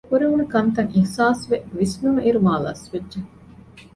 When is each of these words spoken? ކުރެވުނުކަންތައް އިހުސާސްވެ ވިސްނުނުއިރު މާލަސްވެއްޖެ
ކުރެވުނުކަންތައް 0.09 0.91
އިހުސާސްވެ 0.93 1.57
ވިސްނުނުއިރު 1.77 2.39
މާލަސްވެއްޖެ 2.45 3.19